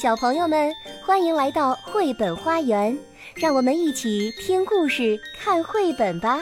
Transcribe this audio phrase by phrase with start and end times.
[0.00, 0.72] 小朋友们，
[1.04, 2.96] 欢迎来到绘本花园，
[3.34, 6.38] 让我们一起听故事、看绘本吧。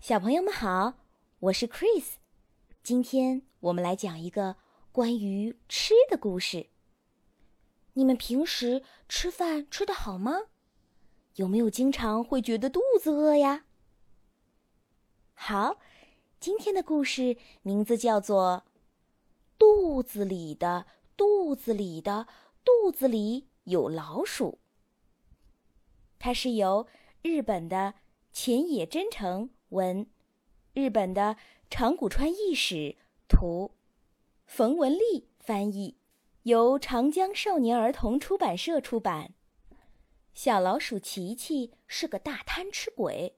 [0.00, 0.94] 小朋友们好，
[1.40, 2.12] 我是 Chris，
[2.82, 4.56] 今天我们来讲一个
[4.90, 6.68] 关于吃的故事。
[7.92, 10.32] 你们平时吃饭吃得好吗？
[11.34, 13.64] 有没有经常会觉得肚子饿呀？
[15.34, 15.76] 好，
[16.40, 18.64] 今天的故事名字叫做。
[19.58, 20.86] 肚子里的，
[21.16, 22.28] 肚子里的，
[22.64, 24.60] 肚子里有老鼠。
[26.18, 26.86] 它是由
[27.22, 27.94] 日本的
[28.32, 30.06] 浅野真诚文，
[30.72, 31.36] 日本的
[31.68, 33.72] 长谷川义史图，
[34.46, 35.96] 冯文丽翻译，
[36.44, 39.34] 由长江少年儿童出版社出版。
[40.34, 43.36] 小老鼠琪琪是个大贪吃鬼，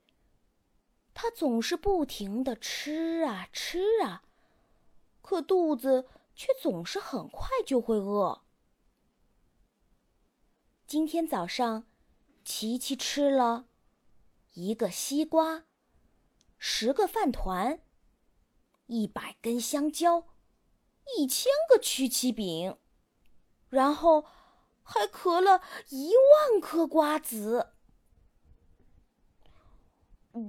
[1.15, 4.25] 它总是不停的吃啊吃啊。
[5.31, 8.43] 可肚子却总是很快就会饿。
[10.89, 11.87] 今天早上，
[12.45, 13.67] 琪琪吃了
[14.55, 15.67] 一个西瓜，
[16.59, 17.81] 十个饭团，
[18.87, 20.27] 一百根香蕉，
[21.17, 22.77] 一千个曲奇饼，
[23.69, 24.25] 然后
[24.83, 26.11] 还嗑了一
[26.51, 27.75] 万颗瓜子。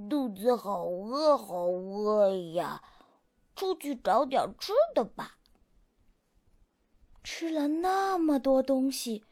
[0.09, 2.81] 肚子好饿，好饿呀！
[3.61, 5.37] 出去找点吃的吧。
[7.23, 9.23] 吃了那么多东西，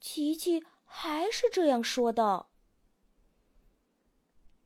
[0.00, 2.48] 琪琪还是这样说道。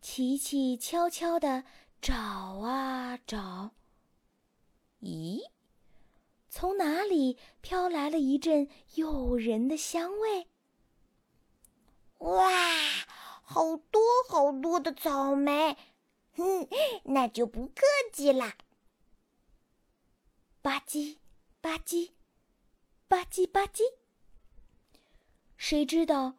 [0.01, 1.65] 琪琪悄悄地
[2.01, 3.73] 找啊找，
[5.01, 5.41] 咦，
[6.49, 10.47] 从哪里飘来了一阵诱人的香味？
[12.19, 12.49] 哇，
[13.43, 15.77] 好多好多的草莓！
[16.37, 16.69] 哼，
[17.03, 18.55] 那就不客气啦。
[20.63, 21.17] 吧唧，
[21.61, 22.13] 吧唧，
[23.09, 23.83] 吧唧吧唧。
[25.57, 26.37] 谁知道，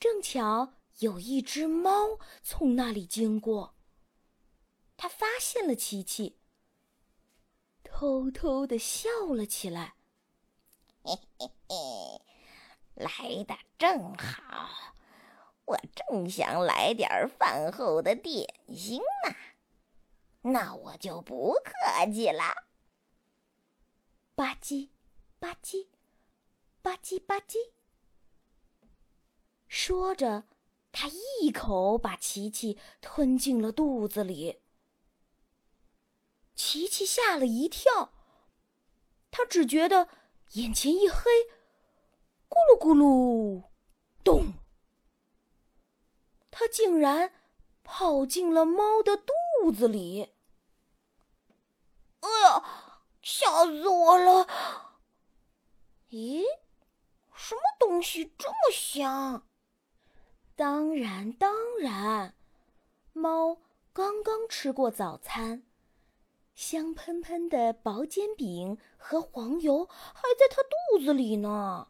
[0.00, 3.74] 正巧有一只猫从那里经过。
[4.96, 6.38] 它发现了琪琪，
[7.84, 9.94] 偷偷的笑了起来。
[11.02, 12.22] 嘿嘿嘿，
[12.94, 14.94] 来的正好，
[15.66, 17.08] 我正想来点
[17.38, 19.34] 饭后的点心呢。
[20.40, 22.67] 那我就不客气了。
[24.38, 24.90] 吧唧，
[25.40, 25.88] 吧唧，
[26.80, 27.72] 吧唧吧唧。
[29.66, 30.44] 说着，
[30.92, 34.60] 他一口把琪琪吞进了肚子里。
[36.54, 38.12] 琪琪吓了一跳，
[39.32, 40.08] 他只觉得
[40.52, 41.28] 眼前一黑，
[42.48, 43.64] 咕噜咕噜，
[44.22, 44.52] 咚！
[46.52, 47.32] 他竟然
[47.82, 50.32] 跑进了猫的肚子里。
[52.20, 52.84] 哎呀！
[53.30, 54.46] 吓死我了！
[56.08, 56.42] 咦，
[57.34, 59.46] 什么东西这么香？
[60.56, 62.34] 当然，当然，
[63.12, 63.58] 猫
[63.92, 65.62] 刚刚吃过早餐，
[66.54, 71.88] 香喷喷的薄煎饼和黄油还在它肚子里呢。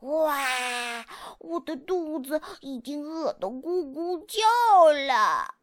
[0.00, 1.04] 哇，
[1.38, 5.56] 我的肚子已经饿得咕咕叫了。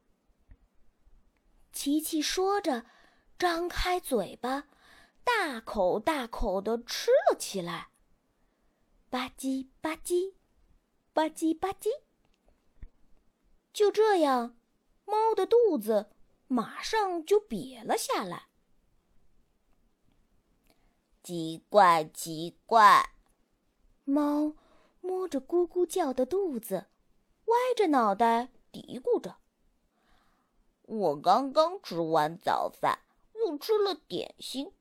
[1.74, 2.86] 琪琪说着。
[3.40, 4.68] 张开嘴巴，
[5.24, 7.88] 大口大口的吃了起来。
[9.10, 10.34] 吧唧吧唧，
[11.14, 11.88] 吧唧吧唧。
[13.72, 14.58] 就这样，
[15.06, 16.12] 猫的肚子
[16.50, 18.50] 马上就瘪了下来。
[21.24, 23.12] 奇怪，奇怪！
[24.04, 24.54] 猫
[25.00, 26.88] 摸着咕咕叫的肚子，
[27.46, 29.38] 歪着脑袋嘀咕着
[30.84, 33.00] ：“我刚刚吃完早饭。”
[33.50, 34.74] 又吃了点心，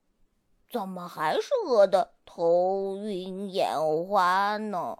[0.69, 3.75] 怎么还是饿得头晕眼
[4.07, 4.99] 花呢？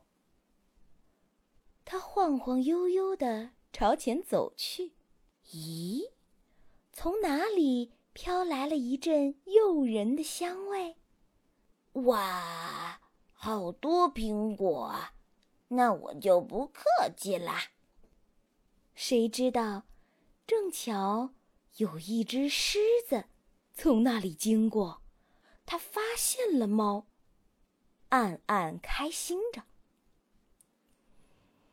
[1.85, 4.95] 他晃晃悠悠的朝前走去，
[5.51, 6.11] 咦，
[6.95, 10.97] 从哪里飘来了一阵诱人的香味？
[11.93, 13.03] 哇，
[13.35, 15.13] 好多苹果啊！
[15.69, 16.83] 那我就不客
[17.15, 17.65] 气啦。
[18.95, 19.83] 谁知道，
[20.47, 21.35] 正巧
[21.77, 23.27] 有一只狮子。
[23.81, 25.03] 从那里经过，
[25.65, 27.07] 他发现了猫，
[28.09, 29.63] 暗暗开心着。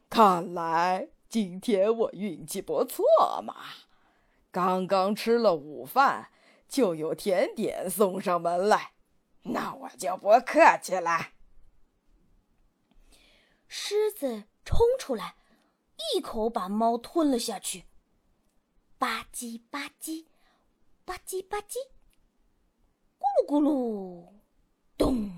[0.07, 3.04] 看来今天我运气不错
[3.42, 3.56] 嘛！
[4.52, 6.30] 刚刚吃了午饭，
[6.69, 8.92] 就有甜点送上门来，
[9.42, 11.31] 那我就不客气了。
[13.68, 15.38] 狮子冲出来，
[16.13, 17.86] 一口把猫吞了下去。
[19.00, 20.28] 吧唧吧唧，
[21.06, 21.78] 吧唧吧唧。
[23.19, 24.34] 咕噜咕噜，
[24.98, 25.31] 咚！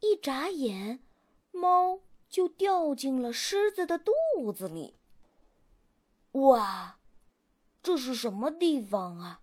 [0.00, 1.02] 一眨眼，
[1.50, 4.12] 猫就掉进了狮子的肚
[4.52, 4.98] 子里。
[6.32, 7.00] 哇，
[7.82, 9.42] 这是什么地方啊？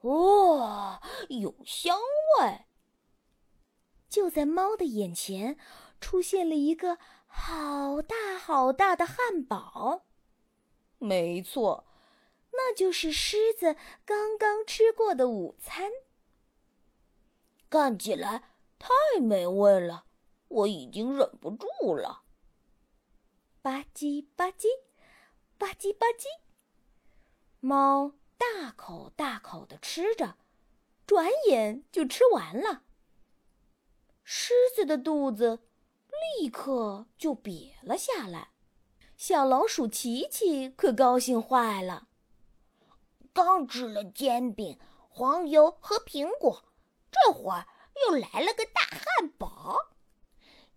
[0.00, 1.98] 哦，有香
[2.40, 2.66] 味！
[4.10, 5.56] 就在猫的眼前，
[6.00, 10.04] 出现了一个好大好大的汉堡。
[10.98, 11.86] 没错，
[12.56, 15.90] 那就是狮子刚刚吃过的午餐。
[17.68, 18.88] 看起来太
[19.20, 20.04] 美味了，
[20.48, 22.22] 我已经忍不住了。
[23.60, 24.66] 吧唧吧唧，
[25.58, 26.26] 吧唧吧唧，
[27.60, 30.36] 猫大口大口的吃着，
[31.06, 32.82] 转眼就吃完了。
[34.22, 35.60] 狮子的肚子
[36.38, 38.50] 立刻就瘪了下来。
[39.16, 42.08] 小老鼠琪琪可高兴坏了。
[43.34, 44.78] 刚吃了煎饼、
[45.10, 46.64] 黄油和苹果，
[47.10, 47.66] 这会儿
[48.06, 49.76] 又来了个大汉堡，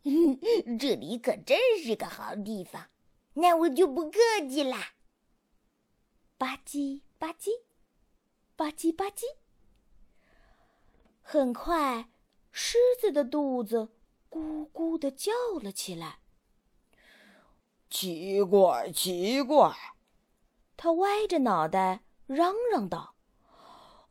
[0.79, 2.89] 这里可真是个好地方。
[3.35, 4.19] 那我就不客
[4.49, 4.93] 气啦。
[6.39, 7.61] 吧唧吧唧，
[8.55, 9.23] 吧唧吧唧。
[11.21, 12.09] 很快，
[12.51, 13.89] 狮子的肚子
[14.29, 15.31] 咕咕的叫
[15.61, 16.19] 了起来。
[17.89, 19.75] 奇怪，奇怪！
[20.75, 23.15] 他歪着脑袋嚷嚷道：“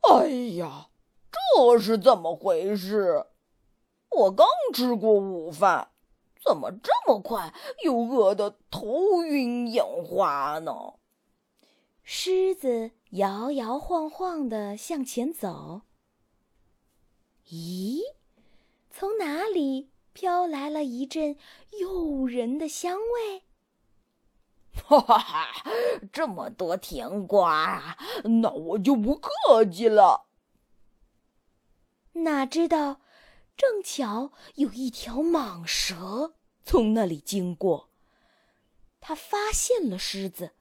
[0.09, 0.27] 哎
[0.57, 0.89] 呀，
[1.31, 3.27] 这是怎么回事？
[4.09, 5.91] 我刚吃过午饭，
[6.43, 7.53] 怎么这么快
[7.83, 10.95] 又饿得头晕眼花呢？”
[12.03, 15.81] 狮子摇摇晃晃的向前走。
[17.49, 17.99] 咦，
[18.89, 21.37] 从哪里飘来了一阵
[21.79, 23.43] 诱人的香味？
[24.87, 25.63] 哈哈哈！
[26.13, 30.27] 这么多甜瓜啊，那我就不客气了。
[32.13, 33.01] 哪知道，
[33.57, 37.89] 正巧有一条蟒蛇从那里经过，
[39.01, 40.53] 它发现了狮子，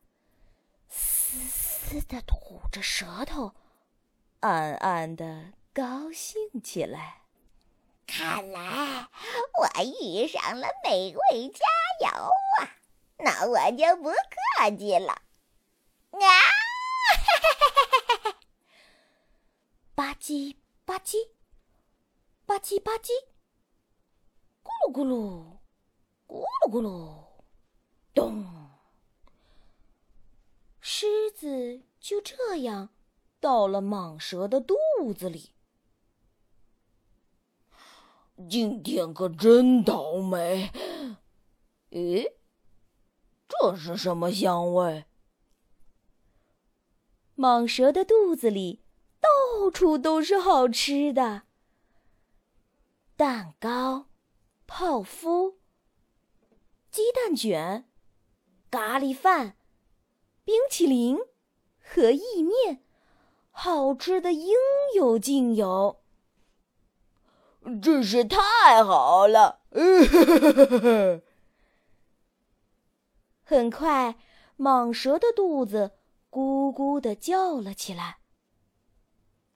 [0.88, 3.52] 嘶嘶的吐着舌头，
[4.40, 7.23] 暗暗的高兴起来。
[8.08, 9.08] 看来
[9.58, 11.64] 我遇上了美味佳
[12.08, 12.28] 肴
[12.61, 12.75] 啊！
[13.18, 15.12] 那我就不客气了，
[16.12, 16.20] 啊！
[19.94, 21.30] 吧唧吧唧，
[22.44, 23.10] 吧唧吧唧，
[24.62, 25.58] 咕噜咕噜，
[26.26, 27.42] 咕噜咕噜，
[28.12, 28.44] 咚！
[30.80, 32.90] 狮子就这样
[33.40, 34.76] 到了蟒蛇的肚
[35.16, 35.52] 子里。
[38.50, 40.70] 今天可真倒霉！
[41.90, 42.36] 咦？
[43.48, 45.04] 这是什么香味？
[47.37, 48.82] 蟒蛇的肚子里
[49.20, 51.43] 到处都是好吃的：
[53.16, 54.06] 蛋糕、
[54.66, 55.58] 泡芙、
[56.90, 57.88] 鸡蛋卷、
[58.70, 59.56] 咖喱饭、
[60.44, 61.19] 冰淇淋
[61.81, 62.82] 和意面，
[63.50, 64.54] 好吃的应
[64.94, 66.00] 有尽有。
[67.82, 69.60] 真是太好了！
[73.48, 74.16] 很快，
[74.58, 75.93] 蟒蛇的肚子
[76.32, 78.19] 咕咕地叫了起来。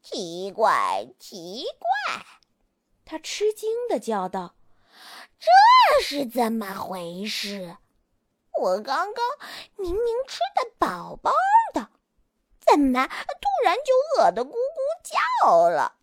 [0.01, 2.25] 奇怪，奇怪！
[3.05, 4.55] 它吃惊地叫道
[5.41, 7.79] ：“这是怎么回事？
[8.61, 9.25] 我刚刚
[9.75, 11.33] 明明吃的饱饱
[11.75, 11.91] 的，
[12.61, 14.55] 怎么突然就饿得咕咕
[15.03, 15.97] 叫了？”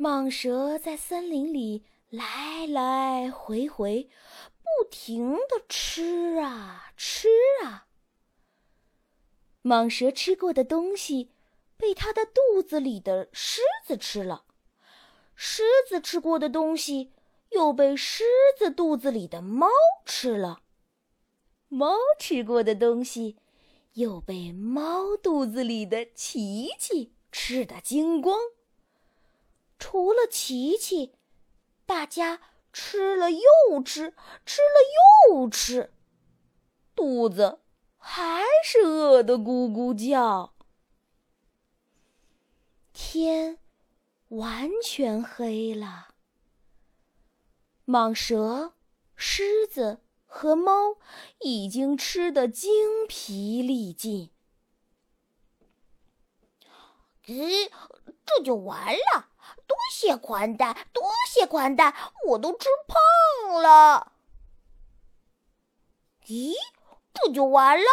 [0.00, 4.08] 蟒蛇在森林里来来回回。
[4.78, 7.28] 不停的吃啊吃
[7.64, 7.86] 啊，
[9.62, 11.30] 蟒蛇吃过的东西
[11.76, 14.44] 被它的肚子里的狮子吃了，
[15.34, 17.12] 狮子吃过的东西
[17.50, 18.24] 又被狮
[18.58, 19.68] 子肚子里的猫
[20.04, 20.62] 吃了，
[21.68, 23.36] 猫吃过的东西
[23.94, 28.38] 又被猫肚子里的琪琪吃得精光。
[29.78, 31.12] 除了琪琪，
[31.84, 32.40] 大家。
[32.72, 34.14] 吃了又吃，
[34.46, 35.92] 吃了又吃，
[36.94, 37.60] 肚子
[37.98, 40.54] 还是饿得咕咕叫。
[42.92, 43.58] 天
[44.28, 46.08] 完全黑了，
[47.86, 48.74] 蟒蛇、
[49.14, 50.96] 狮子和猫
[51.40, 54.30] 已经吃得精疲力尽。
[57.26, 57.70] 咦，
[58.24, 59.28] 这就完了？
[59.72, 61.94] 多谢款待，多谢款待，
[62.26, 64.12] 我都吃胖了。
[66.26, 66.52] 咦，
[67.14, 67.86] 这就完了？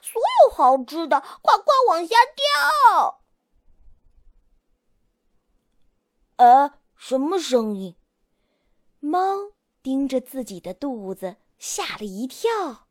[0.00, 3.20] 所有好吃的，快快往下掉！
[6.38, 6.46] 跳！
[6.46, 7.94] 呃，什么声音？
[9.00, 12.86] 猫盯着自己的肚子，吓了一跳。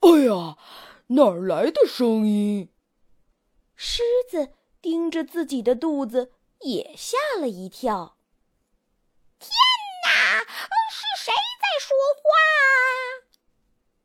[0.00, 0.58] 哎呀，
[1.06, 2.72] 哪儿来的声音？
[3.76, 4.52] 狮子
[4.86, 8.18] 盯着自己的肚子，也吓了一跳。
[9.40, 9.50] 天
[10.04, 12.28] 哪，是谁在说话？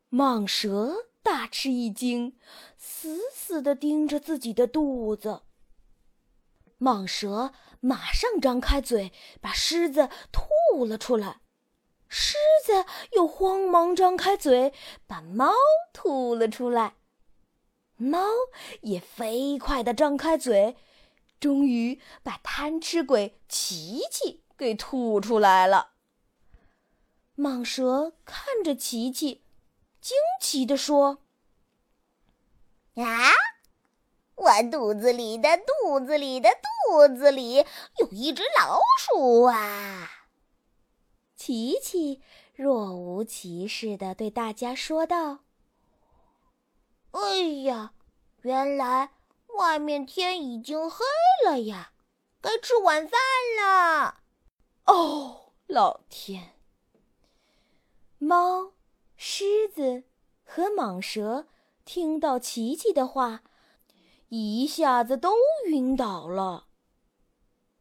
[0.10, 2.36] 蟒蛇大吃一惊，
[2.80, 5.44] 死死地盯着自己的肚子。
[6.80, 11.42] 蟒蛇马上张开嘴，把狮子吐了出来。
[12.08, 12.34] 狮
[12.66, 14.74] 子又慌忙张开嘴，
[15.06, 15.54] 把猫
[15.94, 16.96] 吐了出来。
[18.02, 18.28] 猫
[18.82, 20.76] 也飞快地张开嘴，
[21.40, 25.92] 终于把贪吃鬼琪琪给吐出来了。
[27.38, 29.44] 蟒蛇看着琪琪，
[30.02, 31.20] 惊奇地说
[32.96, 33.32] ：“啊，
[34.36, 36.50] 我肚子里的肚子里的
[36.88, 37.66] 肚子里
[38.00, 40.10] 有一只老鼠啊！”
[41.38, 42.22] 琪琪
[42.54, 45.40] 若无其事地对大家说道
[47.12, 47.94] ：“哎呀，
[48.42, 49.12] 原来
[49.58, 51.06] 外面天已经黑
[51.46, 51.94] 了呀，
[52.42, 53.20] 该吃晚饭
[53.60, 54.22] 了。”
[54.86, 56.56] 哦，老天！
[58.18, 58.74] 猫、
[59.16, 60.04] 狮子
[60.44, 61.48] 和蟒蛇
[61.86, 63.44] 听到琪琪的话，
[64.30, 65.34] 一下子都
[65.68, 66.68] 晕倒了。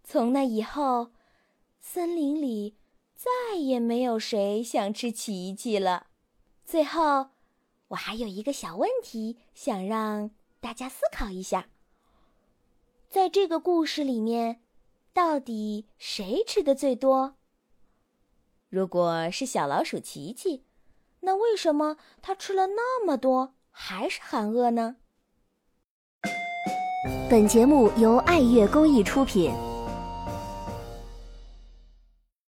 [0.02, 1.12] 从那以后，
[1.80, 2.76] 森林里……
[3.14, 6.06] 再也没有谁想吃奇奇了。
[6.64, 7.32] 最后，
[7.90, 10.30] 我还有一个小问题，想让
[10.60, 11.66] 大家思考一下：
[13.08, 14.60] 在这个故事里面，
[15.12, 17.34] 到底谁吃的最多？
[18.68, 20.62] 如果是小老鼠奇奇，
[21.20, 24.96] 那为什么它吃了那么多还是喊饿呢？
[27.28, 29.52] 本节目由爱乐公益出品。